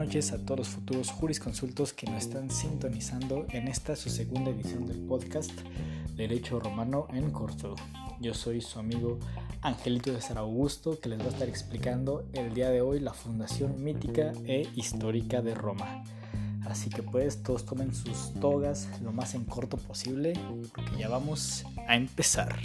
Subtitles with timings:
[0.00, 4.86] noches a todos los futuros jurisconsultos que nos están sintonizando en esta su segunda edición
[4.86, 5.52] del podcast
[6.16, 7.74] Derecho Romano en Corto.
[8.18, 9.18] Yo soy su amigo
[9.60, 13.12] Angelito de San Augusto que les va a estar explicando el día de hoy la
[13.12, 16.02] fundación mítica e histórica de Roma.
[16.64, 20.32] Así que pues todos tomen sus togas lo más en corto posible
[20.74, 22.58] porque ya vamos a empezar.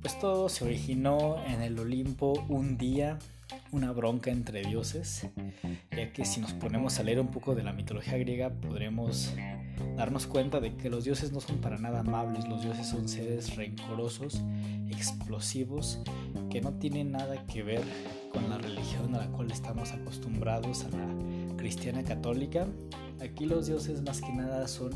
[0.00, 3.20] Pues todo se originó en el Olimpo un día
[3.74, 5.26] una bronca entre dioses,
[5.90, 9.34] ya que si nos ponemos a leer un poco de la mitología griega podremos
[9.96, 13.56] darnos cuenta de que los dioses no son para nada amables, los dioses son seres
[13.56, 14.40] rencorosos,
[14.88, 15.98] explosivos,
[16.50, 17.82] que no tienen nada que ver
[18.32, 22.68] con la religión a la cual estamos acostumbrados, a la cristiana católica.
[23.20, 24.92] Aquí los dioses más que nada son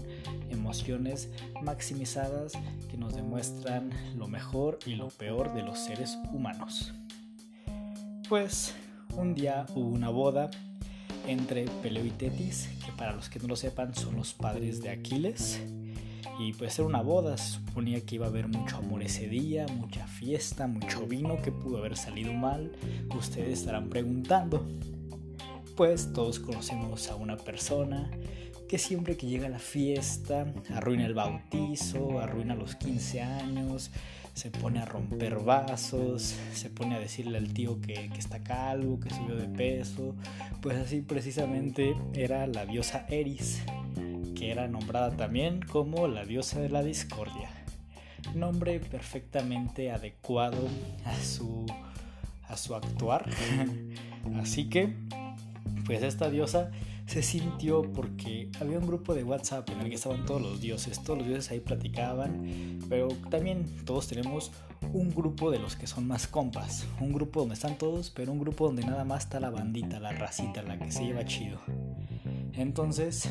[0.51, 1.31] emociones
[1.63, 2.53] maximizadas
[2.89, 6.95] que nos demuestran lo mejor y lo peor de los seres humanos.
[8.29, 8.75] Pues
[9.17, 10.51] un día hubo una boda
[11.27, 14.91] entre Peleo y Tetis, que para los que no lo sepan son los padres de
[14.91, 15.63] Aquiles.
[16.39, 19.67] Y pues era una boda, se suponía que iba a haber mucho amor ese día,
[19.69, 22.71] mucha fiesta, mucho vino que pudo haber salido mal.
[23.17, 24.69] Ustedes estarán preguntando.
[25.75, 28.11] Pues todos conocemos a una persona
[28.69, 33.91] que siempre que llega a la fiesta arruina el bautizo, arruina los 15 años,
[34.39, 39.11] se pone a romper vasos, se pone a decirle al tío que, está calvo, que
[39.11, 40.15] subió de peso.
[40.63, 43.65] Pues así precisamente era la diosa Eris,
[44.37, 47.51] que era nombrada también como la diosa de la discordia.
[48.37, 50.69] Nombre perfectamente adecuado
[51.05, 51.67] a su,
[52.45, 53.29] a su actuar.
[54.41, 54.95] así que,
[55.85, 56.71] pues esta diosa
[57.09, 61.03] se sintió porque había un grupo de WhatsApp en el que estaban todos los dioses,
[61.03, 64.53] todos los dioses ahí platicaban, pero también todos tenemos
[64.93, 68.39] un grupo de los que son más compas, un grupo donde están todos, pero un
[68.39, 71.59] grupo donde nada más está la bandita, la racita, la que se lleva chido.
[72.53, 73.27] Entonces,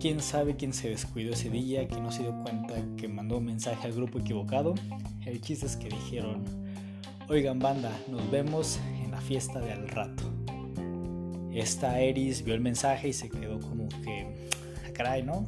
[0.00, 3.44] quién sabe quién se descuidó ese día, quién no se dio cuenta que mandó un
[3.44, 4.74] mensaje al grupo equivocado.
[5.24, 6.42] El chiste es que dijeron,
[7.28, 10.43] oigan banda, nos vemos en la fiesta de al rato
[11.54, 14.26] esta Eris vio el mensaje y se quedó como que,
[14.84, 15.46] ah, caray, ¿no?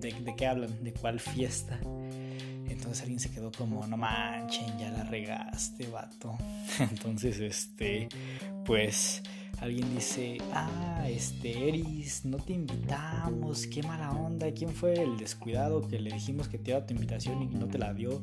[0.00, 0.82] ¿De, qué hablan?
[0.82, 1.80] ¿De cuál fiesta?
[2.68, 6.36] Entonces alguien se quedó como, no manchen, ya la regaste, vato.
[6.78, 8.08] Entonces, este,
[8.64, 9.22] pues
[9.60, 15.86] alguien dice, ah, este, Eris, no te invitamos, qué mala onda, ¿quién fue el descuidado
[15.88, 18.22] que le dijimos que te iba tu invitación y no te la dio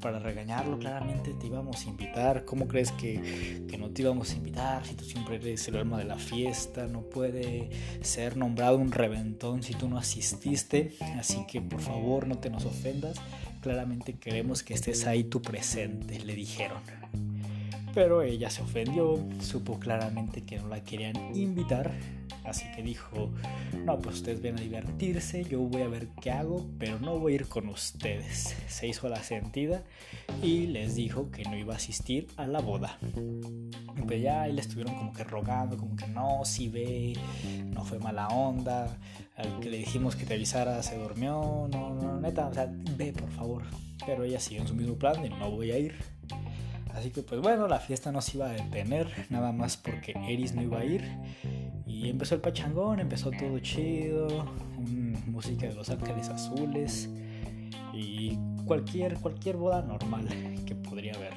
[0.00, 0.78] para regañarlo?
[0.78, 5.04] Claramente te íbamos a invitar, ¿cómo crees que, no te íbamos a invitar si tú
[5.04, 6.86] siempre eres el alma de la fiesta?
[6.86, 7.70] No puede
[8.02, 12.66] ser nombrado un reventón si tú no asististe, así que por favor no te nos
[12.66, 13.16] ofendas,
[13.62, 16.78] claramente queremos que estés ahí tu presente, le dijeron.
[17.94, 21.90] Pero ella se ofendió, supo claramente que no la querían invitar,
[22.44, 23.30] así que dijo,
[23.84, 27.32] no, pues ustedes ven a divertirse, yo voy a ver qué hago, pero no voy
[27.32, 28.54] a ir con ustedes.
[28.68, 29.82] Se hizo la sentida
[30.40, 32.96] y les dijo que no iba a asistir a la boda.
[33.96, 37.14] Y pues ya ahí le estuvieron como que rogando, como que no, si ve,
[37.64, 38.96] no fue mala onda,
[39.36, 43.12] al que le dijimos que te avisara se durmió, no, no, neta, o sea, ve
[43.12, 43.64] por favor.
[44.06, 46.19] Pero ella siguió en su mismo plan de no voy a ir.
[46.94, 50.54] Así que pues bueno, la fiesta no se iba a detener, nada más porque Eris
[50.54, 51.04] no iba a ir.
[51.86, 54.46] Y empezó el pachangón, empezó todo chido,
[55.26, 57.08] música de Los Ángeles Azules
[57.92, 60.28] y cualquier, cualquier boda normal
[60.66, 61.34] que podría haber.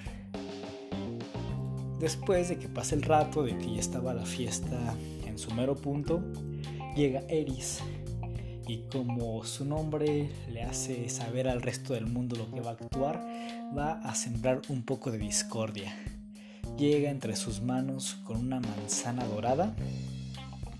[2.00, 4.78] Después de que pase el rato, de que ya estaba la fiesta
[5.26, 6.22] en su mero punto,
[6.96, 7.82] llega Eris
[8.68, 12.74] y como su nombre le hace saber al resto del mundo lo que va a
[12.74, 13.26] actuar,
[13.78, 15.96] va a sembrar un poco de discordia.
[16.78, 19.76] Llega entre sus manos con una manzana dorada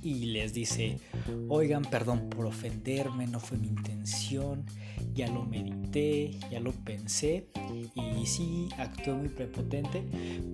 [0.02, 1.00] y les dice,
[1.48, 4.66] oigan, perdón por ofenderme, no fue mi intención,
[5.14, 7.48] ya lo medité, ya lo pensé
[7.96, 10.04] y sí, actué muy prepotente,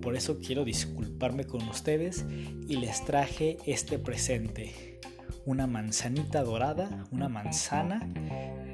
[0.02, 2.24] por eso quiero disculparme con ustedes
[2.68, 4.99] y les traje este presente
[5.46, 8.08] una manzanita dorada, una manzana,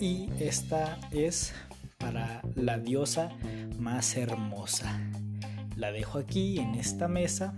[0.01, 1.55] y esta es
[1.99, 3.31] para la diosa
[3.79, 5.01] más hermosa.
[5.77, 7.55] La dejo aquí en esta mesa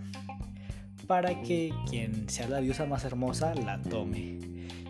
[1.06, 4.38] para que quien sea la diosa más hermosa la tome.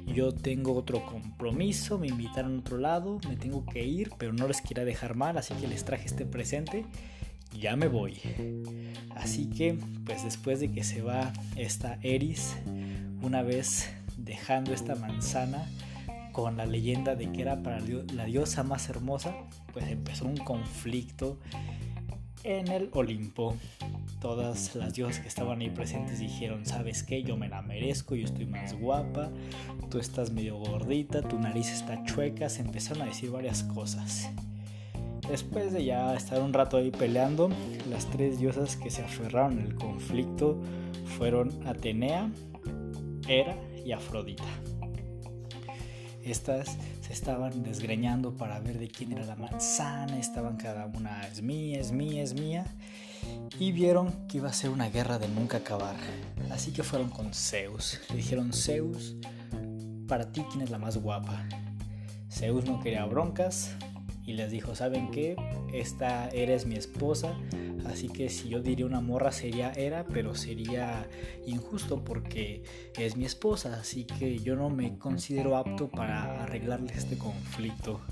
[0.07, 4.49] Yo tengo otro compromiso, me invitaron a otro lado, me tengo que ir, pero no
[4.49, 6.87] les quiero dejar mal, así que les traje este presente.
[7.59, 8.19] Ya me voy.
[9.15, 12.57] Así que, pues después de que se va esta Eris,
[13.23, 15.67] una vez dejando esta manzana
[16.33, 19.35] con la leyenda de que era para la diosa más hermosa,
[19.73, 21.39] pues empezó un conflicto
[22.45, 23.57] en el Olimpo.
[24.21, 27.23] todas las diosas que estaban ahí presentes dijeron, ¿sabes qué?
[27.23, 29.31] Yo me la merezco, yo estoy más guapa,
[29.91, 34.29] tú estás medio gordita, tu nariz está chueca, se empezaron a decir varias cosas.
[35.29, 37.51] Después de ya estar un rato ahí peleando,
[37.91, 40.59] las tres diosas que se aferraron al conflicto
[41.19, 42.31] fueron Atenea,
[43.27, 43.57] Hera
[43.89, 44.45] y Afrodita.
[46.23, 51.41] Estas se estaban desgreñando para ver de quién era la manzana, estaban cada una es
[51.41, 52.67] mía, es mía, es mía,
[53.59, 55.97] y vieron que iba a ser una guerra de nunca acabar.
[56.51, 57.99] Así que fueron con Zeus.
[58.11, 59.17] Le dijeron, Zeus,
[60.07, 61.49] para ti quién es la más guapa.
[62.31, 63.71] Zeus no quería broncas
[64.29, 65.37] y les dijo, ¿saben qué?
[65.73, 67.35] Esta eres mi esposa,
[67.87, 71.09] así que si yo diría una morra sería era, pero sería
[71.47, 72.63] injusto porque
[72.99, 78.03] es mi esposa, así que yo no me considero apto para arreglarle este conflicto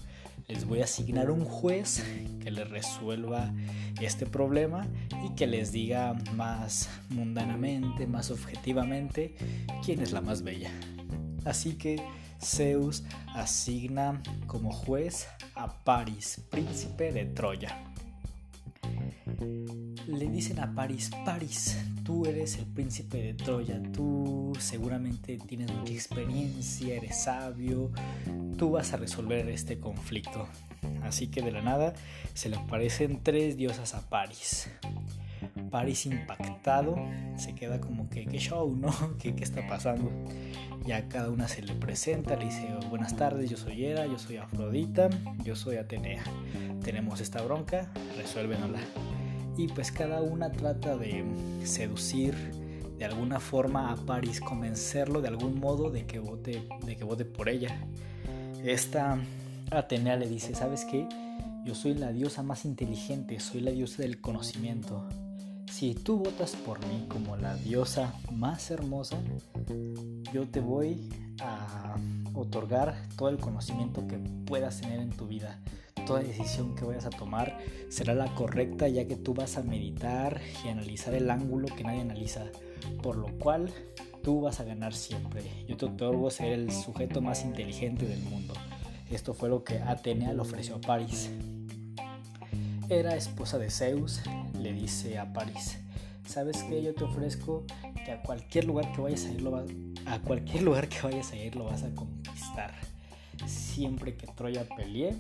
[0.49, 2.05] les voy a asignar un juez
[2.41, 3.53] que les resuelva
[4.01, 4.87] este problema
[5.25, 9.35] y que les diga más mundanamente, más objetivamente
[9.85, 10.71] quién es la más bella.
[11.45, 12.01] Así que
[12.43, 13.05] Zeus
[13.35, 17.77] asigna como juez a Paris, príncipe de Troya
[20.07, 25.93] le dicen a Paris, Paris, tú eres el príncipe de Troya, tú seguramente tienes mucha
[25.93, 27.91] experiencia, eres sabio,
[28.57, 30.47] tú vas a resolver este conflicto.
[31.03, 31.95] Así que de la nada
[32.35, 34.71] se le aparecen tres diosas a Paris.
[35.71, 36.97] Paris impactado
[37.37, 38.93] se queda como que, ¿qué show, no?
[39.19, 40.11] ¿Qué, ¿Qué está pasando?
[40.87, 44.37] Ya cada una se le presenta, le dice, buenas tardes, yo soy Hera, yo soy
[44.37, 45.11] Afrodita,
[45.43, 46.23] yo soy Atenea.
[46.83, 48.81] Tenemos esta bronca, resuélvenosla
[49.57, 51.25] y pues cada una trata de
[51.65, 52.35] seducir
[52.99, 57.25] de alguna forma a Paris, convencerlo de algún modo de que vote, de que vote
[57.25, 57.79] por ella.
[58.65, 59.19] Esta
[59.71, 61.07] Atenea le dice, ¿sabes qué?
[61.65, 65.07] Yo soy la diosa más inteligente, soy la diosa del conocimiento.
[65.77, 69.19] Si tú votas por mí como la diosa más hermosa,
[70.33, 71.11] yo te voy
[71.43, 71.97] a
[72.33, 75.61] otorgar todo el conocimiento que puedas tener en tu vida
[76.07, 77.59] toda decisión que vayas a tomar
[77.91, 82.01] será la correcta ya que tú vas a meditar y analizar el ángulo que nadie
[82.01, 82.47] analiza,
[83.03, 83.71] por lo cual
[84.23, 85.43] tú vas a ganar siempre.
[85.69, 88.55] Yo te otorgo ser el sujeto más inteligente del mundo.
[89.11, 91.31] Esto fue lo que Atenea le ofreció a París.
[92.89, 94.21] Era esposa de Zeus,
[94.61, 95.79] le dice a París,
[96.25, 96.85] ¿sabes qué?
[96.85, 97.65] Yo te ofrezco
[98.05, 101.37] que a cualquier lugar que vayas a ir lo a cualquier lugar que vayas a
[101.37, 102.73] ir lo vas a conquistar.
[103.47, 105.15] Siempre que Troya pelee,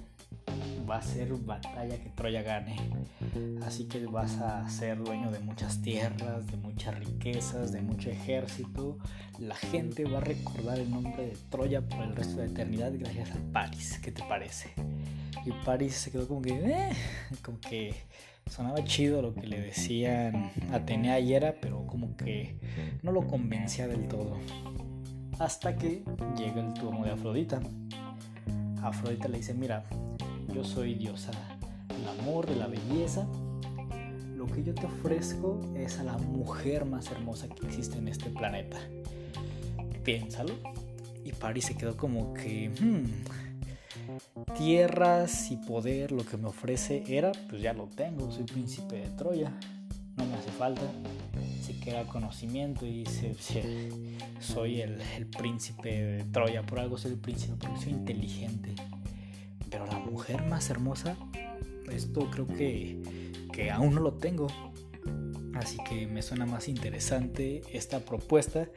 [0.89, 2.77] va a ser batalla que Troya gane.
[3.65, 8.99] Así que vas a ser dueño de muchas tierras, de muchas riquezas, de mucho ejército.
[9.39, 12.93] La gente va a recordar el nombre de Troya por el resto de la eternidad
[12.95, 13.99] gracias a París.
[14.03, 14.71] ¿Qué te parece?
[15.45, 16.91] Y París se quedó como que, eh,
[17.43, 17.95] como que
[18.51, 22.59] sonaba chido lo que le decían Atenea y era, pero como que
[23.03, 24.39] no lo convencía del todo.
[25.39, 26.03] Hasta que
[26.37, 27.61] llega el turno de Afrodita.
[28.83, 29.85] Afrodita le dice, mira,
[30.53, 31.33] yo soy diosa
[31.89, 33.27] del amor, de la belleza.
[34.37, 38.31] Lo que yo te ofrezco es a la mujer más hermosa que existe en este
[38.31, 38.79] planeta.
[40.05, 40.55] Piénsalo.
[41.25, 42.71] Y Paris se quedó como que...
[42.81, 43.05] Hmm,
[44.57, 49.09] tierras y poder, lo que me ofrece era, pues ya lo tengo, soy príncipe de
[49.11, 49.53] Troya,
[50.17, 50.83] no me hace falta.
[51.67, 53.35] Se queda conocimiento y dice,
[54.41, 58.75] soy el, el príncipe de Troya, por algo soy el príncipe, porque soy inteligente
[59.71, 61.17] pero la mujer más hermosa,
[61.91, 62.99] esto creo que,
[63.53, 64.47] que aún no lo tengo.
[65.55, 68.69] Así que me suena más interesante esta propuesta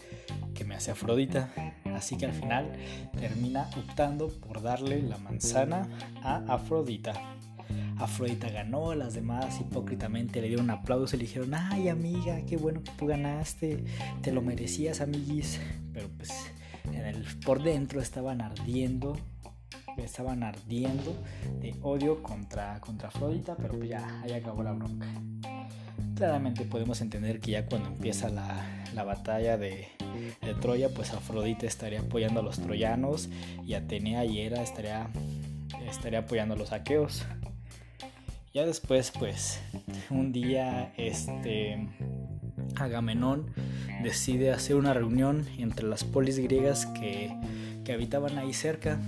[0.53, 1.53] que me hace Afrodita.
[1.86, 2.72] Así que al final
[3.17, 5.89] termina optando por darle la manzana
[6.24, 7.38] a Afrodita.
[8.00, 12.58] Afrodita ganó, las demás hipócritamente le dieron un aplauso y le dijeron, ay amiga, qué
[12.58, 13.84] bueno que tú ganaste,
[14.22, 15.60] te lo merecías amiguis.
[15.94, 16.32] Pero pues
[17.46, 19.18] por dentro estaban ardiendo
[20.03, 21.15] estaban ardiendo
[21.60, 25.08] de odio contra, contra Afrodita, pero pues ya, ahí acabó la bronca.
[26.15, 29.88] Claramente podemos entender que ya cuando empieza la, la batalla de,
[30.41, 33.29] de, Troya, pues Afrodita estaría apoyando a los troyanos
[33.65, 35.08] y Atenea y Hera estaría,
[35.88, 37.25] estaría apoyando a los aqueos.
[38.53, 39.60] Ya después, pues,
[40.10, 41.88] un día, este,
[42.75, 43.53] Agamenón
[44.03, 47.36] decide hacer una reunión entre las polis griegas que,
[47.84, 49.00] que habitaban ahí cerca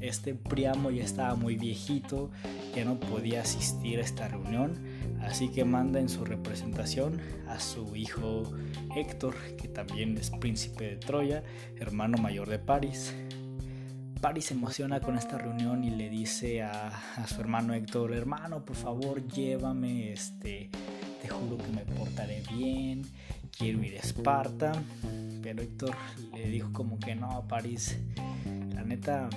[0.00, 2.30] este Priamo ya estaba muy viejito,
[2.74, 4.74] ya no podía asistir a esta reunión,
[5.22, 8.52] así que manda en su representación a su hijo
[8.94, 11.42] Héctor, que también es príncipe de Troya,
[11.76, 13.14] hermano mayor de París.
[14.20, 16.90] París se emociona con esta reunión y le dice a,
[17.26, 20.70] su hermano Héctor, hermano, por favor, llévame, este,
[21.20, 23.02] te juro que me portaré bien,
[23.56, 24.72] quiero ir a Esparta.
[25.42, 25.94] Pero Héctor
[26.34, 27.98] le dijo como que no, París,
[28.74, 29.28] la neta,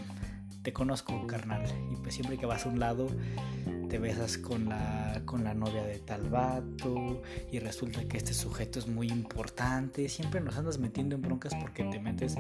[0.64, 1.64] te conozco, carnal.
[1.92, 3.08] Y pues siempre que vas a un lado,
[3.89, 8.77] te besas con la, con la novia de tal vato y resulta que este sujeto
[8.77, 10.08] es muy importante.
[10.10, 12.36] Siempre nos andas metiendo en broncas porque te metes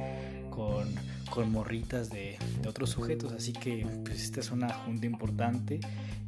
[0.51, 0.87] con,
[1.31, 3.33] con morritas de, de, otros sujetos.
[3.33, 5.79] Así que pues esta es una junta importante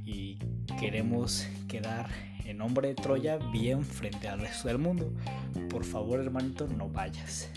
[0.04, 0.40] y
[0.80, 2.10] queremos quedar
[2.46, 5.14] en nombre de Troya bien frente al resto del mundo.
[5.70, 7.50] Por favor, hermanito, no vayas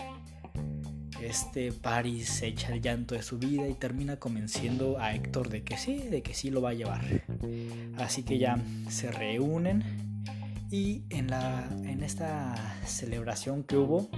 [1.25, 5.63] este Paris se echa el llanto de su vida y termina convenciendo a Héctor de
[5.63, 7.23] que sí, de que sí lo va a llevar.
[7.97, 8.57] Así que ya
[8.89, 9.83] se reúnen
[10.71, 12.55] y en, la, en esta
[12.85, 14.09] celebración que hubo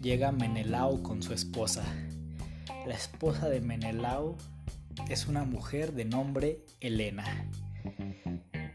[0.00, 1.84] llega Menelao con su esposa.
[2.86, 4.36] La esposa de Menelao
[5.08, 7.24] es una mujer de nombre Elena.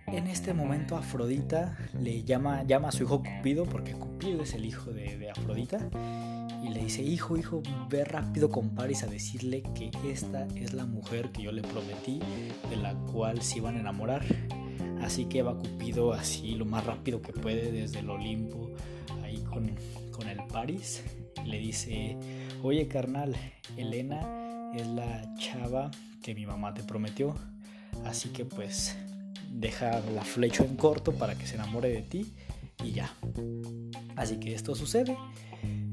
[0.08, 4.66] En este momento Afrodita le llama, llama a su hijo Cupido, porque Cupido es el
[4.66, 5.90] hijo de, de Afrodita,
[6.64, 10.86] y le dice, hijo, hijo, ve rápido con Paris a decirle que esta es la
[10.86, 12.20] mujer que yo le prometí,
[12.70, 14.24] de la cual se iban a enamorar.
[15.02, 18.70] Así que va Cupido así lo más rápido que puede desde el Olimpo,
[19.24, 19.72] ahí con,
[20.12, 21.04] con el Paris.
[21.46, 22.18] Le dice,
[22.62, 23.36] oye carnal,
[23.76, 25.90] Elena es la chava
[26.22, 27.36] que mi mamá te prometió.
[28.06, 28.96] Así que pues
[29.50, 32.34] deja la flecha en corto para que se enamore de ti
[32.84, 33.12] y ya.
[34.16, 35.18] Así que esto sucede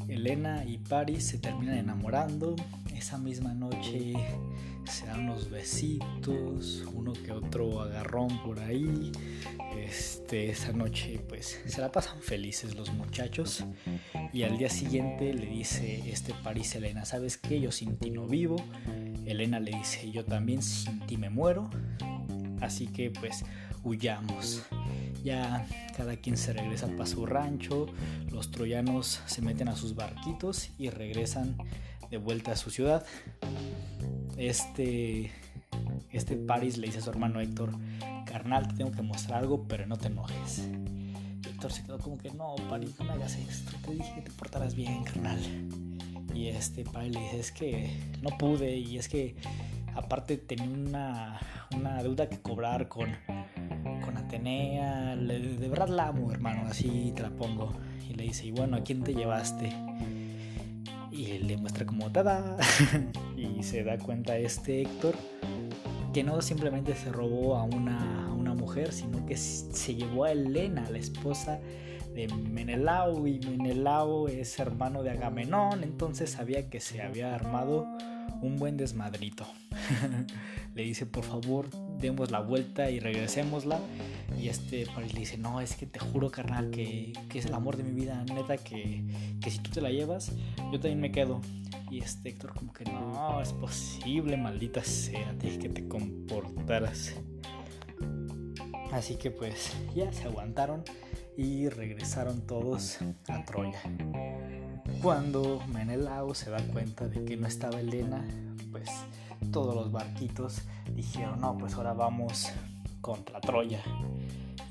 [0.09, 2.57] Elena y Paris se terminan enamorando.
[2.95, 4.15] Esa misma noche
[4.85, 9.12] se dan unos besitos, uno que otro agarrón por ahí.
[9.77, 13.65] Este, esa noche pues se la pasan felices los muchachos.
[14.33, 17.61] Y al día siguiente le dice este Paris Elena, ¿sabes qué?
[17.61, 18.57] Yo sin ti no vivo.
[19.27, 21.69] Elena le dice, yo también sin ti me muero.
[22.61, 23.45] Así que pues
[23.85, 24.62] huyamos.
[25.23, 25.67] Ya
[25.99, 27.87] cada quien se regresa para su rancho,
[28.31, 31.59] los troyanos se meten a sus barquitos y regresan
[32.09, 33.05] de vuelta a su ciudad.
[34.37, 35.33] Este,
[36.12, 37.73] este Paris le dice a su hermano Héctor,
[38.26, 40.69] carnal, te tengo que mostrar algo, pero no te enojes.
[41.45, 44.31] Héctor se quedó como que, no, Paris, no me hagas esto, te dije que te
[44.31, 45.40] portaras bien, carnal.
[46.33, 47.90] Y este Paris le dice, es que
[48.23, 49.35] no pude y es que
[49.97, 51.40] aparte tenía una,
[51.75, 53.11] una deuda que cobrar con
[54.17, 57.73] Atenea, de verdad la amo, hermano, así te la pongo.
[58.09, 59.73] Y le dice, y bueno, ¿a quién te llevaste?
[61.11, 62.57] Y él le muestra como tada.
[63.37, 65.15] y se da cuenta este Héctor
[66.12, 70.33] que no simplemente se robó a una, a una mujer, sino que se llevó a
[70.33, 71.61] Elena, la esposa
[72.15, 73.27] de Menelao.
[73.27, 77.87] Y Menelao es hermano de Agamenón, entonces sabía que se había armado
[78.41, 79.47] un buen desmadrito.
[80.75, 81.69] le dice, por favor,
[82.00, 83.81] demos la vuelta y regresémosla.
[84.38, 87.76] Y este Paris le dice, no, es que te juro, carnal, que, es el amor
[87.76, 89.05] de mi vida, neta, que,
[89.40, 90.33] que, si tú te la llevas,
[90.71, 91.40] yo también me quedo.
[91.90, 97.14] Y este Héctor como que no, es posible, maldita sea, te que te comportaras.
[98.93, 100.83] Así que pues ya se aguantaron
[101.37, 103.81] y regresaron todos a Troya.
[105.02, 108.25] Cuando Menelao se da cuenta de que no estaba Elena,
[108.73, 108.88] pues
[109.52, 110.62] todos los barquitos
[110.95, 112.49] dijeron, no, pues ahora vamos
[113.00, 113.83] contra Troya.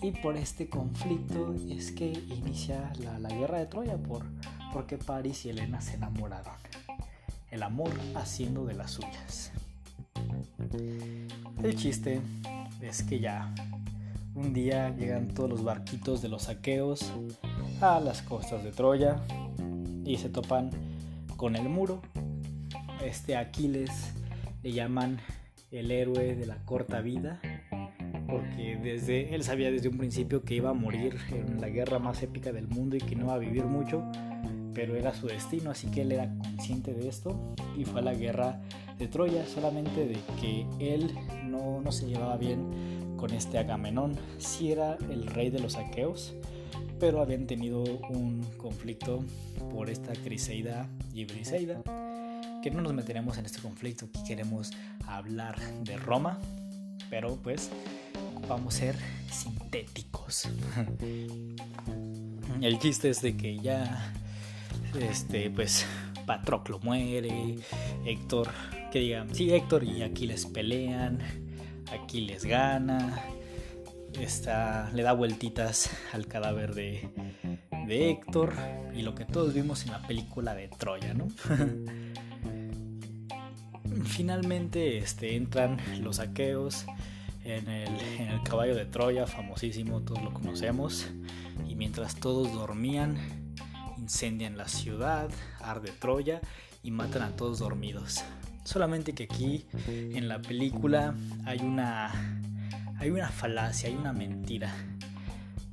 [0.02, 4.24] Y por este conflicto es que inicia la, guerra de Troya, por,
[4.72, 6.54] porque Paris y Elena se enamoraron.
[7.50, 9.52] El amor haciendo de las suyas.
[11.64, 12.22] El chiste
[12.82, 13.54] es que ya
[14.36, 17.12] un día llegan todos los barquitos de los aqueos
[17.82, 19.20] a las costas de Troya
[20.06, 20.70] y se topan
[21.38, 22.02] con el muro.
[23.04, 24.14] Este Aquiles
[24.64, 25.20] le llaman
[25.72, 27.42] el héroe de la corta vida
[28.28, 32.22] porque desde él sabía desde un principio que iba a morir en la guerra más
[32.24, 34.04] épica del mundo y que no iba a vivir mucho,
[34.74, 37.40] pero era su destino, así que él era consciente de esto
[37.78, 38.62] y fue a la guerra
[38.98, 41.12] de Troya, solamente de que él
[41.46, 46.36] no, no se llevaba bien con este Agamenón, si era el rey de los aqueos,
[47.00, 49.24] pero habían tenido un conflicto
[49.72, 51.82] por esta Criseida y Briseida,
[52.62, 54.72] que no nos meteremos en este conflicto, que queremos
[55.06, 56.40] hablar de Roma,
[57.10, 57.70] pero pues
[58.48, 58.96] vamos a ser
[59.32, 60.50] sintéticos.
[62.62, 64.14] El chiste es de que ya,
[65.00, 65.86] este, pues,
[66.26, 67.58] Patroclo muere,
[68.06, 68.50] Héctor,
[68.92, 71.20] que digan, sí, Héctor y Aquiles pelean,
[71.92, 73.22] Aquiles gana,
[74.20, 77.10] está, le da vueltitas al cadáver de,
[77.88, 78.54] de Héctor
[78.96, 81.28] y lo que todos vimos en la película de Troya, ¿no?
[84.08, 86.86] Finalmente este, entran los aqueos,
[87.44, 91.08] en el, en el caballo de Troya, famosísimo, todos lo conocemos.
[91.68, 93.18] Y mientras todos dormían,
[93.98, 96.42] incendian la ciudad, arde Troya
[96.84, 98.24] y matan a todos dormidos.
[98.64, 102.12] Solamente que aquí en la película hay una
[103.00, 104.74] hay una falacia, hay una mentira.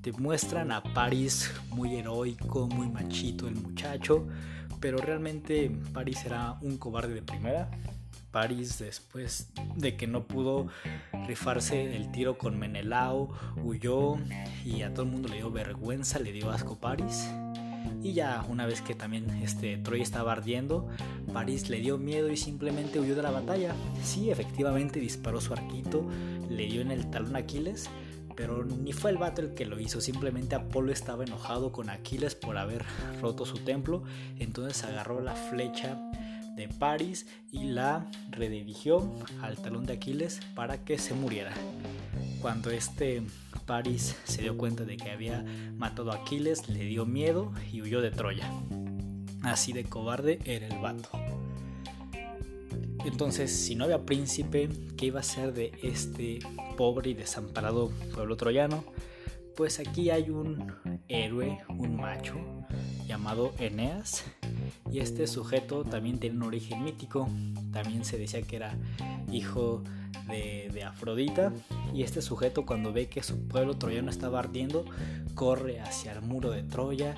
[0.02, 4.26] Te muestran a Paris muy heroico, muy machito el muchacho,
[4.78, 7.70] pero realmente Paris era un cobarde de primera.
[8.34, 10.66] Paris después de que no pudo
[11.28, 13.30] rifarse el tiro con Menelao,
[13.62, 14.16] huyó
[14.64, 17.28] y a todo el mundo le dio vergüenza, le dio asco Paris.
[18.02, 20.88] Y ya una vez que también este, Troy estaba ardiendo,
[21.32, 23.72] Paris le dio miedo y simplemente huyó de la batalla.
[24.02, 26.04] Sí, efectivamente disparó su arquito,
[26.50, 27.88] le dio en el talón a Aquiles,
[28.34, 32.58] pero ni fue el vato que lo hizo, simplemente Apolo estaba enojado con Aquiles por
[32.58, 32.84] haber
[33.22, 34.02] roto su templo,
[34.40, 35.96] entonces agarró la flecha
[36.56, 41.52] de Paris y la redirigió al talón de Aquiles para que se muriera.
[42.40, 43.22] Cuando este
[43.66, 45.44] Paris se dio cuenta de que había
[45.76, 48.50] matado a Aquiles, le dio miedo y huyó de Troya.
[49.42, 51.08] Así de cobarde era el vato.
[53.04, 56.38] Entonces, si no había príncipe, ¿qué iba a ser de este
[56.76, 58.84] pobre y desamparado pueblo troyano?
[59.56, 60.72] Pues aquí hay un
[61.06, 62.34] héroe, un macho,
[63.06, 64.24] llamado Eneas.
[64.90, 67.28] Y este sujeto también tiene un origen mítico.
[67.72, 68.76] También se decía que era
[69.30, 69.84] hijo
[70.26, 71.52] de, Afrodita.
[71.92, 74.84] Y este sujeto cuando ve que su pueblo troyano estaba ardiendo,
[75.34, 77.14] corre hacia el muro de Troya,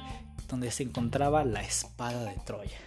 [0.48, 2.78] donde se encontraba la espada de Troya.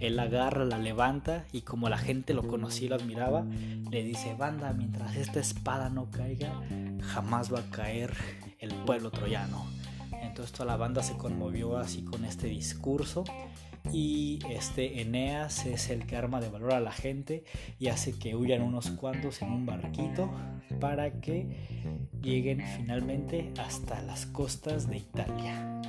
[0.00, 3.44] Él agarra, la levanta y como la gente lo conocía y lo admiraba,
[3.90, 6.52] le dice, banda, mientras esta espada no caiga,
[7.00, 8.14] jamás va a caer
[8.58, 9.66] el pueblo troyano.
[10.22, 13.24] Entonces toda la banda se conmovió así con este discurso
[13.92, 17.44] y este Eneas es el que arma de valor a la gente
[17.78, 20.30] y hace que huyan unos cuantos en un barquito
[20.80, 21.46] para que
[22.20, 25.80] lleguen finalmente hasta las costas de Italia.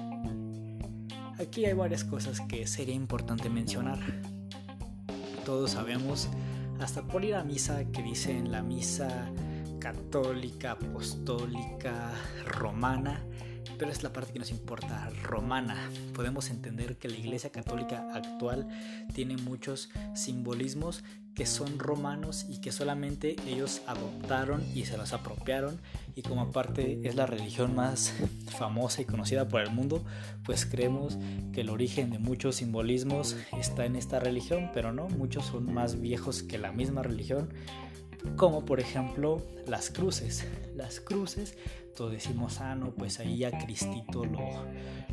[1.39, 3.99] Aquí hay varias cosas que sería importante mencionar.
[5.45, 6.29] Todos sabemos,
[6.79, 9.31] hasta por ir a misa, que dicen la misa
[9.79, 12.11] católica, apostólica,
[12.45, 13.23] romana,
[13.77, 15.89] pero es la parte que nos importa, romana.
[16.13, 18.67] Podemos entender que la Iglesia Católica actual
[19.13, 25.79] tiene muchos simbolismos que son romanos y que solamente ellos adoptaron y se los apropiaron
[26.13, 28.13] y como aparte es la religión más
[28.57, 30.03] famosa y conocida por el mundo,
[30.43, 31.17] pues creemos
[31.53, 36.01] que el origen de muchos simbolismos está en esta religión, pero no, muchos son más
[36.01, 37.53] viejos que la misma religión
[38.35, 40.45] como por ejemplo las cruces.
[40.75, 41.57] Las cruces,
[41.95, 44.65] todos decimos, ah, no, pues ahí a Cristito lo,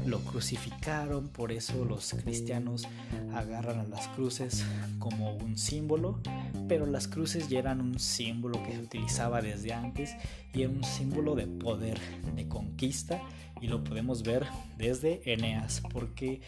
[0.06, 2.86] lo crucificaron, por eso los cristianos
[3.34, 4.64] agarran a las cruces
[4.98, 6.20] como un símbolo,
[6.68, 10.14] pero las cruces ya eran un símbolo que se utilizaba desde antes
[10.54, 11.98] y era un símbolo de poder,
[12.34, 13.20] de conquista,
[13.60, 16.40] y lo podemos ver desde Eneas, porque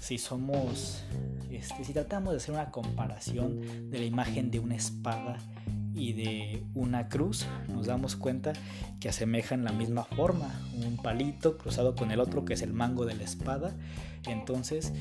[0.00, 1.04] si somos,
[1.50, 5.38] este, si tratamos de hacer una comparación de la imagen de una espada
[5.94, 8.52] y de una cruz, nos damos cuenta
[9.00, 10.48] que asemejan la misma forma,
[10.84, 13.74] un palito cruzado con el otro que es el mango de la espada,
[14.26, 14.92] entonces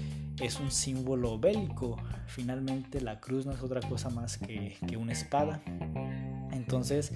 [0.41, 5.11] es un símbolo bélico, finalmente la cruz no es otra cosa más que, que una
[5.11, 5.61] espada.
[6.51, 7.11] Entonces,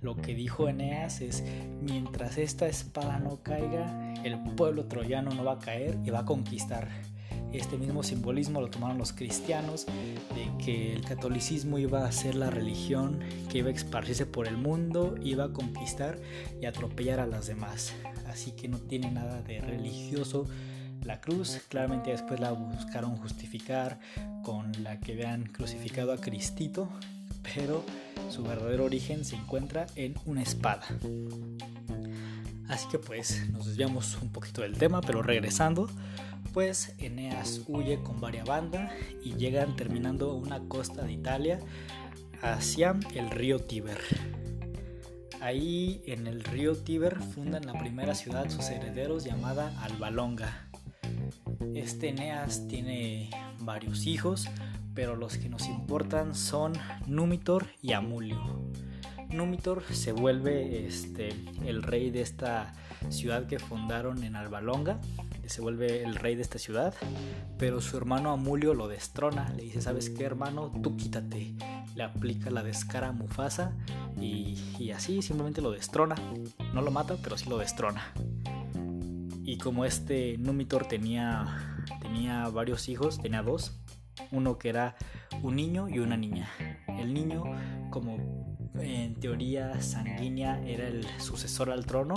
[0.00, 1.44] lo que dijo Eneas es,
[1.80, 6.24] mientras esta espada no caiga, el pueblo troyano no va a caer y va a
[6.24, 6.88] conquistar.
[7.52, 12.50] Este mismo simbolismo lo tomaron los cristianos, de que el catolicismo iba a ser la
[12.50, 16.18] religión que iba a esparcirse por el mundo, iba a conquistar
[16.60, 17.94] y atropellar a las demás.
[18.26, 20.46] Así que no tiene nada de religioso
[21.06, 21.60] la cruz.
[21.68, 23.98] Claramente después la buscaron justificar
[24.42, 26.90] con la que vean crucificado a Cristito,
[27.54, 27.84] pero
[28.28, 30.84] su verdadero origen se encuentra en una espada.
[32.68, 35.88] Así que pues nos desviamos un poquito del tema, pero regresando,
[36.52, 41.60] pues Eneas huye con varias bandas y llegan terminando una costa de Italia
[42.42, 43.98] hacia el río Tíber.
[45.40, 50.68] Ahí en el río Tíber fundan la primera ciudad sus herederos llamada Albalonga.
[51.74, 53.30] Este Eneas tiene
[53.60, 54.48] varios hijos,
[54.94, 56.72] pero los que nos importan son
[57.06, 58.40] Númitor y Amulio.
[59.30, 61.28] Númitor se vuelve este,
[61.64, 62.72] el rey de esta
[63.10, 65.00] ciudad que fundaron en Albalonga
[65.48, 66.94] se vuelve el rey de esta ciudad,
[67.58, 70.72] pero su hermano Amulio lo destrona, le dice, ¿sabes qué hermano?
[70.82, 71.54] Tú quítate,
[71.94, 73.72] le aplica la descara a Mufasa
[74.20, 76.14] y, así simplemente lo destrona,
[76.74, 78.12] no lo mata, pero sí lo destrona.
[79.44, 83.78] Y como este Numitor tenía, tenía varios hijos, tenía dos,
[84.32, 84.96] uno que era
[85.42, 86.50] un niño y una niña.
[86.88, 87.44] El niño,
[87.90, 88.16] como
[88.74, 92.14] en teoría sanguínea era el sucesor al trono,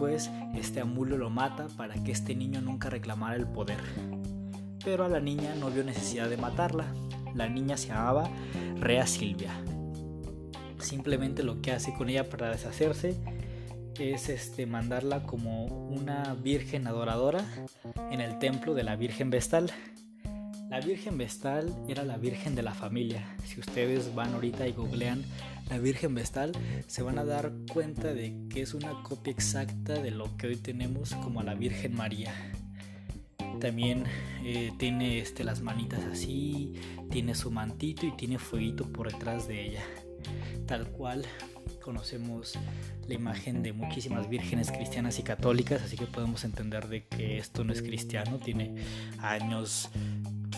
[0.00, 3.76] pues este Amulio lo mata para que este niño nunca reclamara el poder.
[4.82, 6.86] Pero a la niña no vio necesidad de matarla.
[7.34, 8.30] La niña se llamaba
[8.80, 9.52] Rea Silvia.
[10.78, 13.14] Simplemente lo que hace con ella para deshacerse
[13.98, 17.44] es este, mandarla como una virgen adoradora
[18.10, 19.70] en el templo de la Virgen Vestal.
[20.70, 23.36] La Virgen Vestal era la Virgen de la familia.
[23.44, 25.24] Si ustedes van ahorita y googlean
[25.68, 26.52] la Virgen Vestal,
[26.86, 30.56] se van a dar cuenta de que es una copia exacta de lo que hoy
[30.56, 32.32] tenemos como a la Virgen María.
[33.58, 34.04] También
[34.44, 36.74] eh, tiene este, las manitas así,
[37.10, 39.82] tiene su mantito y tiene fueguito por detrás de ella.
[40.68, 41.24] Tal cual
[41.82, 42.56] conocemos
[43.08, 47.64] la imagen de muchísimas vírgenes cristianas y católicas, así que podemos entender de que esto
[47.64, 48.76] no es cristiano, tiene
[49.18, 49.90] años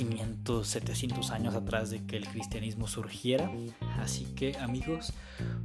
[0.05, 3.51] 500, 700 años atrás de que el cristianismo surgiera.
[4.01, 5.13] Así que amigos,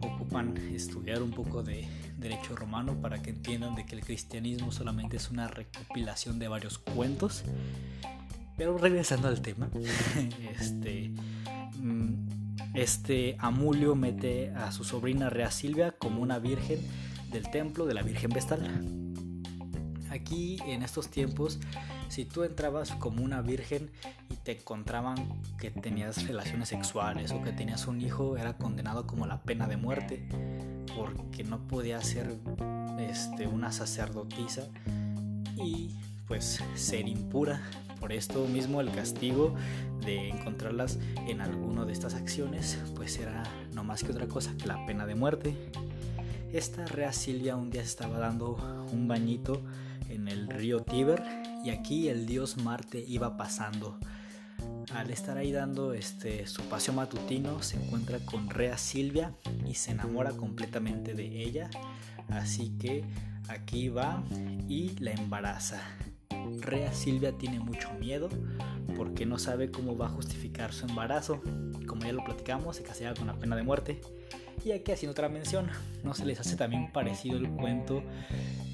[0.02, 5.18] ocupan estudiar un poco de derecho romano para que entiendan de que el cristianismo solamente
[5.18, 7.44] es una recopilación de varios cuentos.
[8.58, 9.70] Pero regresando al tema,
[10.60, 11.12] este,
[11.80, 16.80] mm, este Amulio mete a su sobrina Rea Silvia como una virgen
[17.32, 18.86] del templo de la Virgen Vestal.
[20.10, 21.60] Aquí en estos tiempos,
[22.10, 23.92] si tú entrabas como una virgen
[24.48, 29.42] te encontraban que tenías relaciones sexuales o que tenías un hijo, era condenado como la
[29.42, 30.26] pena de muerte
[30.96, 32.34] porque no podía ser
[32.98, 34.70] este, una sacerdotisa
[35.58, 35.90] y
[36.30, 37.62] pues ser impura.
[38.00, 39.54] Por esto mismo el castigo
[40.06, 44.66] de encontrarlas en alguna de estas acciones pues era no más que otra cosa que
[44.66, 45.58] la pena de muerte.
[46.54, 48.56] Esta Rea Silvia un día estaba dando
[48.94, 49.62] un bañito
[50.08, 51.22] en el río Tíber
[51.66, 54.00] y aquí el dios Marte iba pasando.
[54.94, 59.34] Al estar ahí dando este, su paseo matutino se encuentra con Rea Silvia
[59.68, 61.70] y se enamora completamente de ella.
[62.30, 63.04] Así que
[63.50, 64.24] aquí va
[64.70, 65.82] y la embaraza.
[66.62, 68.30] Rea Silvia tiene mucho miedo
[68.96, 71.42] porque no sabe cómo va a justificar su embarazo.
[71.86, 74.02] Como ya lo platicamos, se casaba con la pena de muerte.
[74.66, 75.68] Y aquí haciendo otra mención,
[76.04, 78.04] ¿no se les hace también parecido el cuento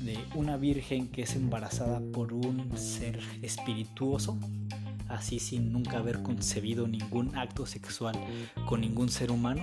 [0.01, 4.37] de una virgen que es embarazada por un ser espirituoso?
[5.13, 8.15] Así sin nunca haber concebido ningún acto sexual
[8.65, 9.61] con ningún ser humano.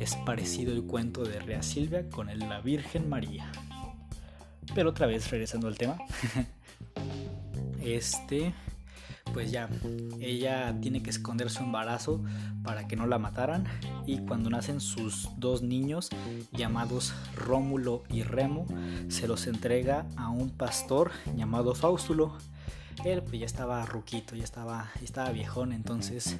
[0.00, 3.50] Es parecido el cuento de Rea Silvia con la Virgen María.
[4.74, 5.98] Pero otra vez regresando al tema.
[7.80, 8.52] este,
[9.32, 9.68] pues ya,
[10.20, 12.20] ella tiene que esconder su embarazo
[12.64, 13.64] para que no la mataran
[14.04, 16.10] y cuando nacen sus dos niños
[16.50, 18.66] llamados Rómulo y Remo,
[19.08, 22.36] se los entrega a un pastor llamado Faustulo.
[23.04, 26.38] Él pues ya estaba ruquito, ya estaba, estaba viejón, entonces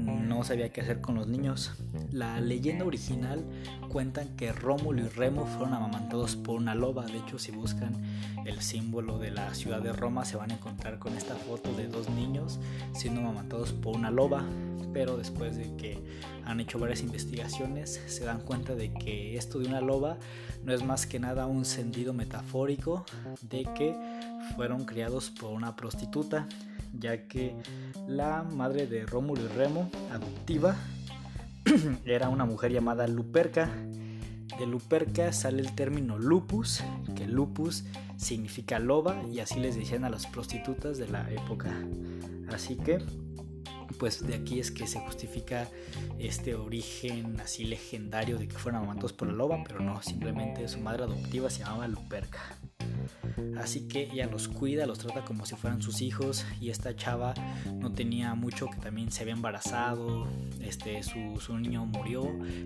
[0.00, 1.72] no sabía qué hacer con los niños.
[2.10, 3.44] La leyenda original
[3.88, 7.04] cuentan que Rómulo y Remo fueron amamantados por una loba.
[7.06, 7.92] De hecho, si buscan
[8.46, 11.88] el símbolo de la ciudad de Roma, se van a encontrar con esta foto de
[11.88, 12.58] dos niños
[12.94, 14.44] siendo amamantados por una loba.
[14.92, 16.02] Pero después de que
[16.50, 20.18] han hecho varias investigaciones, se dan cuenta de que esto de una loba
[20.64, 23.04] no es más que nada un sentido metafórico
[23.42, 23.96] de que
[24.56, 26.46] fueron criados por una prostituta
[26.98, 27.54] ya que
[28.08, 30.76] la madre de Rómulo y Remo, adoptiva,
[32.04, 33.70] era una mujer llamada Luperca.
[34.58, 36.82] De Luperca sale el término lupus,
[37.16, 37.84] que lupus
[38.16, 41.72] significa loba y así les decían a las prostitutas de la época.
[42.52, 42.98] Así que,
[44.00, 45.68] pues de aquí es que se justifica
[46.18, 50.80] este origen así legendario de que fueron amamantados por la loba, pero no, simplemente su
[50.80, 52.40] madre adoptiva se llamaba Luperca.
[53.58, 57.34] Así que ella los cuida, los trata como si fueran sus hijos y esta chava
[57.74, 60.26] no tenía mucho que también se había embarazado,
[60.62, 62.24] este, su, su niño murió,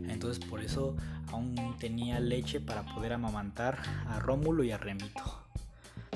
[0.09, 0.95] entonces por eso
[1.33, 5.44] aún tenía leche para poder amamantar a Rómulo y a Remito.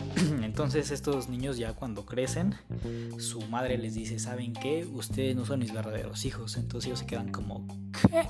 [0.42, 2.54] Entonces estos niños ya cuando crecen,
[3.18, 4.86] su madre les dice, ¿saben qué?
[4.86, 6.56] Ustedes no son mis verdaderos hijos.
[6.56, 8.28] Entonces ellos se quedan como, ¿qué?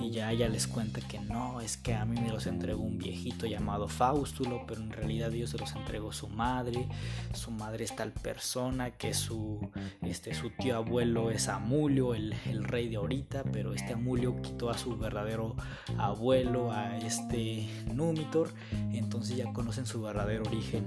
[0.00, 2.98] Y ya ella les cuenta que no, es que a mí me los entregó un
[2.98, 6.86] viejito llamado Faustulo, pero en realidad Dios se los entregó su madre,
[7.32, 9.70] su madre es tal persona, que su,
[10.02, 14.70] este, su tío abuelo es Amulio, el, el rey de ahorita, pero este Amulio quitó
[14.70, 15.56] a su verdadero
[15.98, 18.52] abuelo, a este Númitor,
[18.92, 20.86] entonces ya conocen su verdadero origen.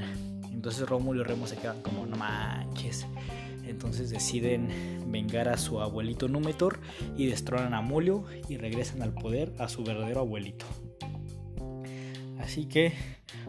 [0.51, 3.05] Entonces Rómulo y Remo se quedan como, no manches.
[3.67, 4.69] Entonces deciden
[5.07, 6.79] vengar a su abuelito Númetor
[7.17, 10.65] y destronan a Mulio y regresan al poder a su verdadero abuelito.
[12.39, 12.93] Así que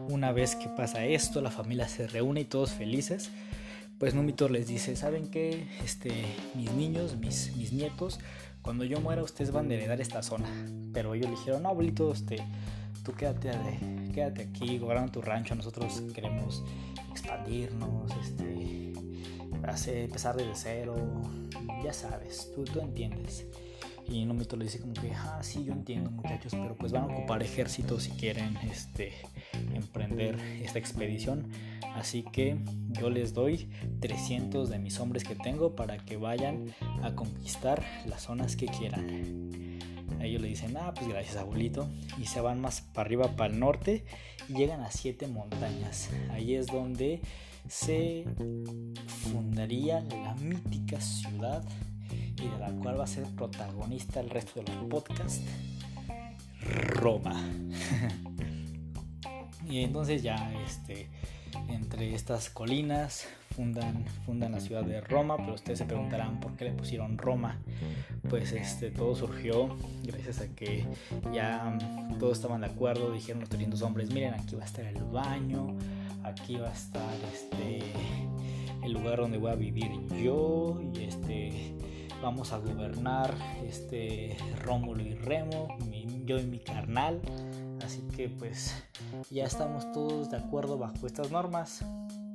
[0.09, 3.31] una vez que pasa esto, la familia se reúne y todos felices.
[3.97, 5.67] Pues Númitor les dice, ¿saben qué?
[5.83, 6.11] Este,
[6.55, 8.19] mis niños, mis, mis nietos,
[8.61, 10.47] cuando yo muera ustedes van a heredar esta zona.
[10.93, 12.37] Pero ellos le dijeron, no, abuelito, este,
[13.03, 13.51] tú quédate,
[14.13, 16.63] quédate aquí, gobierna tu rancho, nosotros queremos
[17.11, 18.58] expandirnos, este,
[19.69, 20.95] hacer, empezar desde cero,
[21.83, 23.45] ya sabes, tú, tú entiendes.
[24.11, 27.07] Y Nomito le dice como que, ah, sí, yo entiendo muchachos, pero pues van a
[27.07, 29.13] ocupar ejércitos si quieren este,
[29.73, 31.51] emprender esta expedición.
[31.95, 32.57] Así que
[32.89, 38.23] yo les doy 300 de mis hombres que tengo para que vayan a conquistar las
[38.23, 39.79] zonas que quieran.
[40.21, 41.87] Ellos le dicen, ah, pues gracias abuelito.
[42.17, 44.05] Y se van más para arriba, para el norte,
[44.47, 46.09] y llegan a siete montañas.
[46.31, 47.21] Ahí es donde
[47.67, 48.25] se
[49.31, 51.63] fundaría la mítica ciudad
[52.11, 55.41] y de la cual va a ser protagonista el resto de los podcasts,
[56.61, 57.35] Roma.
[59.69, 61.09] y entonces ya este,
[61.67, 66.65] entre estas colinas fundan, fundan la ciudad de Roma, pero ustedes se preguntarán por qué
[66.65, 67.59] le pusieron Roma.
[68.29, 70.85] Pues este, todo surgió gracias a que
[71.33, 71.77] ya
[72.19, 75.75] todos estaban de acuerdo, dijeron los 300 hombres, miren, aquí va a estar el baño,
[76.23, 77.79] aquí va a estar este,
[78.83, 79.91] el lugar donde voy a vivir
[80.23, 81.75] yo y este
[82.21, 83.33] vamos a gobernar
[83.65, 85.67] este Rómulo y Remo,
[86.25, 87.21] yo y mi carnal.
[87.83, 88.83] Así que pues
[89.31, 91.83] ya estamos todos de acuerdo bajo estas normas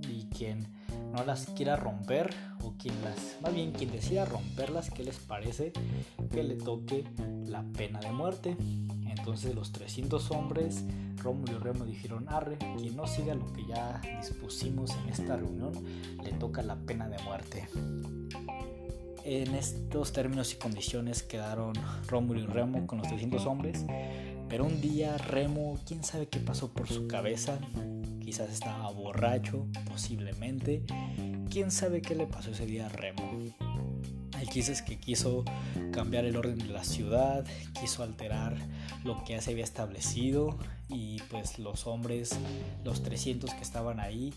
[0.09, 0.67] y quien
[1.13, 5.73] no las quiera romper o quien las, más bien quien decida romperlas, ¿qué les parece?
[6.33, 7.05] Que le toque
[7.47, 8.57] la pena de muerte.
[9.17, 10.85] Entonces los 300 hombres,
[11.17, 15.73] Rómulo y Remo dijeron, arre, quien no siga lo que ya dispusimos en esta reunión,
[16.23, 17.69] le toca la pena de muerte.
[19.25, 21.73] En estos términos y condiciones quedaron
[22.09, 23.85] Rómulo y Remo con los 300 hombres,
[24.49, 27.59] pero un día Remo, quién sabe qué pasó por su cabeza,
[28.21, 30.85] quizás estaba borracho, posiblemente,
[31.51, 33.33] quién sabe qué le pasó ese día a Remo.
[34.45, 35.43] El chiste es que quiso
[35.91, 37.47] cambiar el orden de la ciudad,
[37.81, 38.55] quiso alterar
[39.03, 40.59] lo que ya se había establecido
[40.91, 42.39] y pues los hombres,
[42.85, 44.35] los 300 que estaban ahí,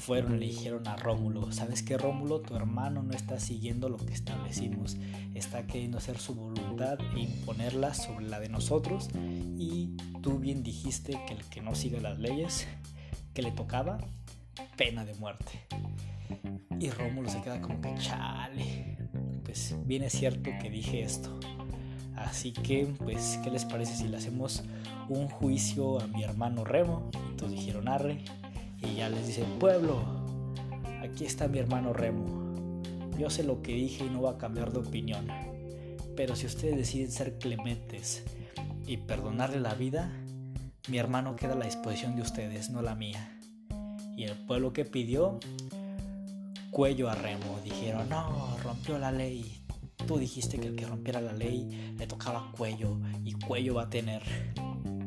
[0.00, 2.40] fueron y le dijeron a Rómulo, ¿sabes qué Rómulo?
[2.40, 4.96] Tu hermano no está siguiendo lo que establecimos,
[5.36, 9.08] está queriendo hacer su voluntad e imponerla sobre la de nosotros
[9.56, 12.66] y tú bien dijiste que el que no siga las leyes
[13.34, 13.98] que le tocaba,
[14.76, 15.60] pena de muerte.
[16.80, 18.83] Y Rómulo se queda como que chale
[19.54, 21.30] pues bien cierto que dije esto.
[22.16, 24.64] Así que, pues, ¿qué les parece si le hacemos
[25.08, 27.08] un juicio a mi hermano Remo?
[27.30, 28.18] Entonces dijeron arre
[28.82, 30.02] y ya les dice, pueblo,
[31.04, 32.82] aquí está mi hermano Remo.
[33.16, 35.28] Yo sé lo que dije y no va a cambiar de opinión.
[36.16, 38.24] Pero si ustedes deciden ser clementes
[38.88, 40.10] y perdonarle la vida,
[40.88, 43.38] mi hermano queda a la disposición de ustedes, no la mía.
[44.16, 45.38] Y el pueblo que pidió
[46.74, 47.60] cuello a Remo.
[47.62, 49.62] Dijeron, no, rompió la ley.
[50.08, 53.90] Tú dijiste que el que rompiera la ley le tocaba cuello y cuello va a
[53.90, 54.22] tener.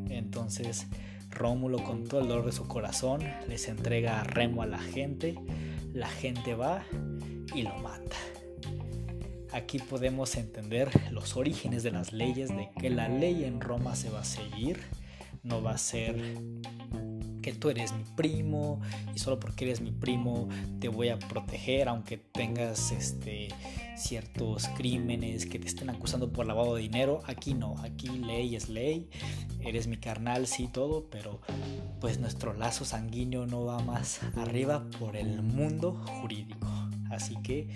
[0.10, 0.88] Entonces
[1.30, 5.36] Rómulo con todo el dolor de su corazón les entrega a Remo a la gente.
[5.94, 6.84] La gente va
[7.54, 8.16] y lo mata.
[9.52, 14.10] Aquí podemos entender los orígenes de las leyes, de que la ley en Roma se
[14.10, 14.80] va a seguir,
[15.44, 16.16] no va a ser
[17.48, 18.82] que tú eres mi primo
[19.16, 20.50] y solo porque eres mi primo
[20.82, 23.48] te voy a proteger aunque tengas este
[23.96, 27.22] ciertos crímenes que te estén acusando por lavado de dinero.
[27.26, 29.10] Aquí no, aquí ley es ley.
[29.62, 31.40] Eres mi carnal, sí, todo, pero
[32.02, 36.68] pues nuestro lazo sanguíneo no va más arriba por el mundo jurídico.
[37.10, 37.70] Así que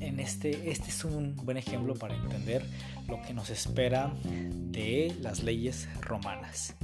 [0.00, 2.64] en este, este es un buen ejemplo para entender
[3.06, 6.74] lo que nos espera de las leyes romanas.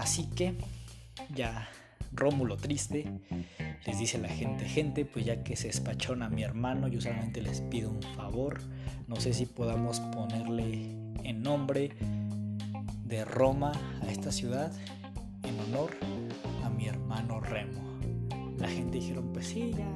[0.00, 0.54] Así que
[1.34, 1.68] ya
[2.10, 3.04] Rómulo triste
[3.84, 7.42] les dice a la gente, gente, pues ya que se despachona mi hermano, yo solamente
[7.42, 8.60] les pido un favor,
[9.06, 11.90] no sé si podamos ponerle en nombre
[13.04, 14.72] de Roma a esta ciudad
[15.42, 15.94] en honor
[16.64, 17.82] a mi hermano Remo.
[18.56, 19.86] La gente dijeron, pues sí, ya,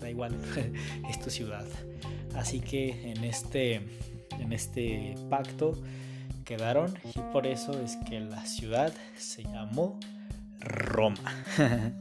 [0.00, 0.36] da igual,
[1.08, 1.66] es tu ciudad.
[2.34, 3.76] Así que en este,
[4.40, 5.80] en este pacto
[6.44, 9.98] quedaron y por eso es que la ciudad se llamó
[10.60, 11.44] Roma.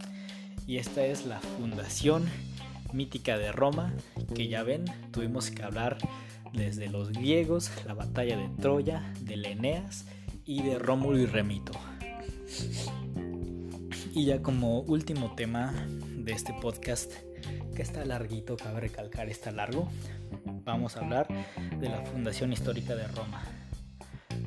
[0.67, 2.25] y esta es la fundación
[2.91, 3.93] mítica de Roma
[4.35, 5.97] que ya ven, tuvimos que hablar
[6.53, 10.05] desde los griegos, la batalla de Troya, de Eneas
[10.45, 11.73] y de Rómulo y Remito.
[14.13, 15.73] Y ya como último tema
[16.15, 17.11] de este podcast,
[17.75, 19.89] que está larguito, cabe recalcar, está largo,
[20.63, 21.27] vamos a hablar
[21.79, 23.62] de la fundación histórica de Roma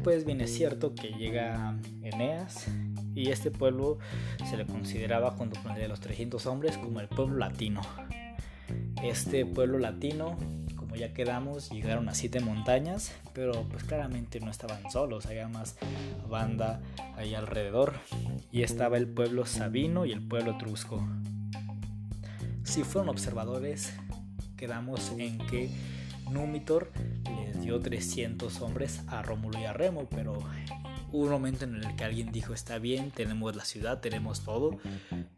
[0.07, 2.69] pues bien es cierto que llega Eneas
[3.17, 3.99] y este pueblo
[4.49, 7.81] se le consideraba junto con los 300 hombres como el pueblo latino.
[9.03, 10.39] Este pueblo latino,
[10.77, 15.77] como ya quedamos, llegaron a siete montañas, pero pues claramente no estaban solos, había más
[16.29, 16.81] banda
[17.17, 17.95] ahí alrededor
[18.53, 21.05] y estaba el pueblo sabino y el pueblo etrusco.
[22.63, 23.93] Si fueron observadores,
[24.57, 25.69] quedamos en que
[26.31, 26.91] Numitor
[27.25, 30.39] les dio 300 hombres a Rómulo y a Remo, pero
[31.13, 34.79] un momento en el que alguien dijo está bien, tenemos la ciudad, tenemos todo,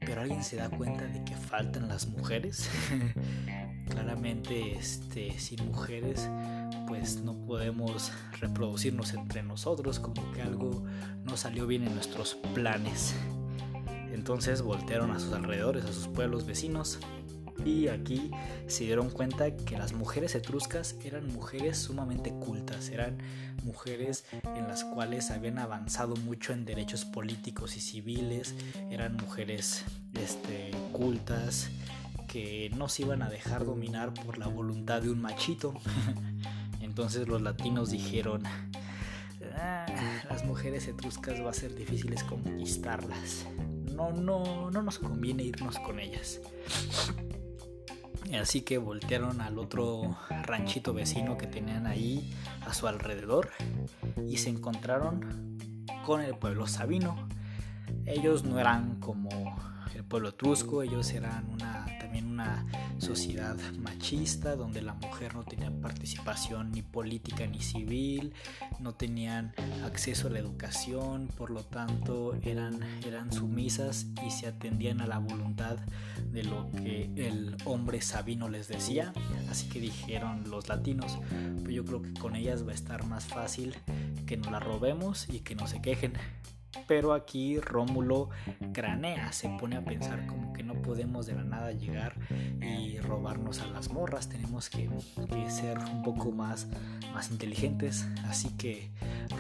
[0.01, 2.69] pero alguien se da cuenta de que faltan las mujeres.
[3.89, 6.29] Claramente, este, sin mujeres,
[6.87, 10.85] pues no podemos reproducirnos entre nosotros, como que algo
[11.25, 13.15] no salió bien en nuestros planes.
[14.13, 16.99] Entonces voltearon a sus alrededores, a sus pueblos vecinos,
[17.65, 18.31] y aquí
[18.67, 23.19] se dieron cuenta que las mujeres etruscas eran mujeres sumamente cultas, eran
[23.65, 24.25] mujeres
[24.57, 28.55] en las cuales habían avanzado mucho en derechos políticos y civiles,
[28.91, 31.71] eran mujeres este, cultas
[32.29, 35.75] que no se iban a dejar dominar por la voluntad de un machito.
[36.81, 38.43] Entonces los latinos dijeron,
[39.57, 39.87] ah,
[40.31, 43.47] las mujeres etruscas va a ser difíciles conquistarlas.
[43.95, 46.41] No, no, no nos conviene irnos con ellas.
[48.35, 52.35] Así que voltearon al otro ranchito vecino que tenían ahí
[52.67, 53.51] a su alrededor
[54.27, 55.57] y se encontraron
[56.05, 57.29] con el pueblo sabino.
[58.05, 59.57] Ellos no eran como
[59.95, 62.67] el pueblo etrusco, ellos eran una también una
[63.09, 68.35] sociedad machista donde la mujer no tenía participación ni política ni civil,
[68.81, 75.01] no tenían acceso a la educación, por lo tanto eran, eran sumisas y se atendían
[75.01, 75.79] a la voluntad
[76.31, 79.15] de lo que el hombre sabino les decía.
[79.51, 81.19] Así que dijeron los latinos,
[81.63, 83.75] pues yo creo que con ellas va a estar más fácil
[84.27, 86.13] que nos la robemos y que no se quejen.
[86.87, 88.29] Pero aquí Rómulo
[88.73, 90.58] cranea, se pone a pensar como que
[90.89, 92.15] podemos de la nada llegar
[92.63, 94.89] y robarnos a las morras, tenemos que,
[95.51, 96.67] ser un poco más,
[97.13, 98.07] más inteligentes.
[98.25, 98.91] Así que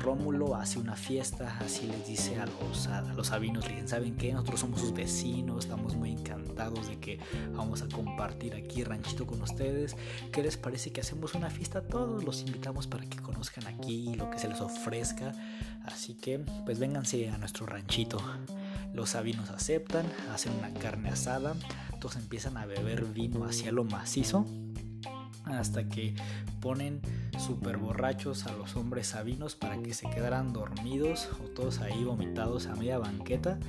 [0.02, 4.34] Rómulo hace una fiesta, así les dice a los, a los sabinos, dicen, ¿saben qué?
[4.34, 7.18] Nosotros somos sus vecinos, estamos muy encantados de que
[7.54, 9.96] vamos a compartir aquí ranchito con ustedes.
[10.30, 11.80] ¿Qué les parece que hacemos una fiesta?
[11.80, 15.32] Todos los invitamos para que conozcan aquí lo que se les ofrezca.
[15.86, 18.18] Así que pues vénganse a nuestro ranchito.
[18.98, 21.54] Los sabinos aceptan, hacen una carne asada,
[22.00, 24.44] todos empiezan a beber vino hacia lo macizo
[25.44, 26.16] hasta que
[26.60, 27.00] ponen
[27.38, 32.66] super borrachos a los hombres sabinos para que se quedaran dormidos o todos ahí vomitados
[32.66, 33.60] a media banqueta.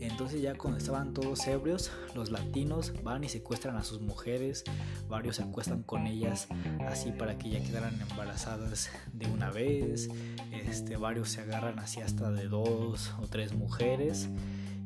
[0.00, 4.64] Entonces ya cuando estaban todos ebrios, los latinos van y secuestran a sus mujeres,
[5.06, 6.48] varios se acuestan con ellas
[6.88, 10.08] así para que ya quedaran embarazadas de una vez,
[10.50, 14.30] este, varios se agarran así hasta de dos o tres mujeres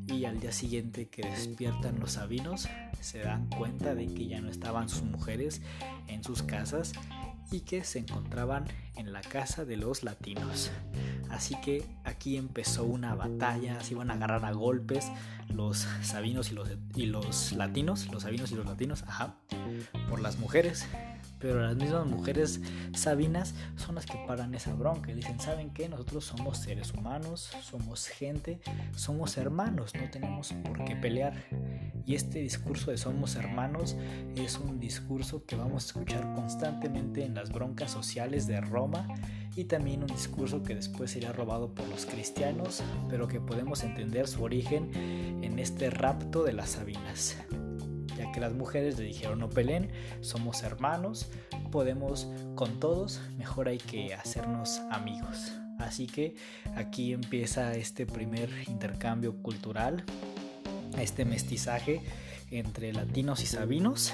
[0.06, 2.68] y al día siguiente que despiertan los sabinos
[3.00, 5.60] se dan cuenta de que ya no estaban sus mujeres
[6.08, 6.92] en sus casas
[7.50, 8.64] y que se encontraban
[8.96, 10.70] en la casa de los latinos.
[11.30, 15.10] Así que aquí empezó una batalla, se iban a agarrar a golpes
[15.48, 19.36] los sabinos y los, y los latinos, los sabinos y los latinos, ajá,
[20.08, 20.86] por las mujeres
[21.42, 22.60] pero las mismas mujeres
[22.94, 25.88] sabinas son las que paran esa bronca y dicen, ¿saben qué?
[25.88, 28.60] Nosotros somos seres humanos, somos gente,
[28.94, 31.34] somos hermanos, no tenemos por qué pelear.
[32.06, 33.96] Y este discurso de somos hermanos
[34.36, 39.08] es un discurso que vamos a escuchar constantemente en las broncas sociales de Roma
[39.56, 44.28] y también un discurso que después sería robado por los cristianos, pero que podemos entender
[44.28, 44.92] su origen
[45.42, 47.36] en este rapto de las Sabinas
[48.32, 51.30] que las mujeres le dijeron no peleen, somos hermanos,
[51.70, 55.52] podemos con todos, mejor hay que hacernos amigos.
[55.78, 56.36] Así que
[56.76, 60.04] aquí empieza este primer intercambio cultural,
[60.98, 62.02] este mestizaje
[62.50, 64.12] entre latinos y sabinos.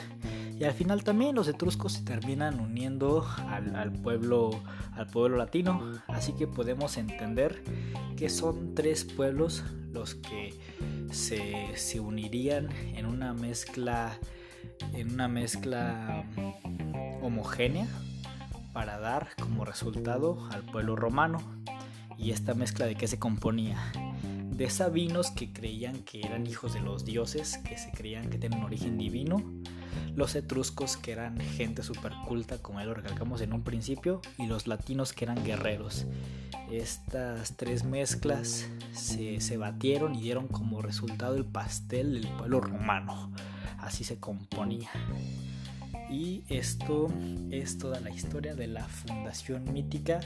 [0.58, 4.50] Y al final también los etruscos se terminan uniendo al, pueblo,
[4.92, 6.00] al pueblo latino.
[6.08, 7.62] Así que podemos entender
[8.16, 10.54] que son tres pueblos los que
[11.10, 14.18] se, unirían en una mezcla
[14.92, 16.24] en una mezcla
[17.22, 17.86] homogénea
[18.72, 21.38] para dar como resultado al pueblo romano.
[22.16, 23.78] ¿Y esta mezcla de qué se componía?
[24.50, 28.60] De sabinos que creían que eran hijos de los dioses, que se creían que tenían
[28.60, 29.42] un origen divino,
[30.18, 34.66] los etruscos que eran gente super culta, como lo recalcamos en un principio, y los
[34.66, 36.06] latinos que eran guerreros.
[36.72, 43.32] Estas tres mezclas se, se batieron y dieron como resultado el pastel del pueblo romano.
[43.78, 44.90] Así se componía.
[46.10, 47.06] Y esto
[47.52, 50.18] es toda la historia de la fundación mítica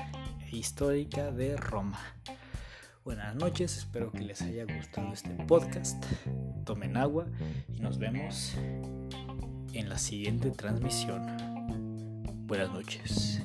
[0.51, 2.01] e histórica de Roma.
[3.05, 6.03] Buenas noches, espero que les haya gustado este podcast.
[6.65, 7.27] Tomen agua
[7.69, 8.55] y nos vemos
[9.73, 11.23] en la siguiente transmisión.
[12.47, 13.43] Buenas noches.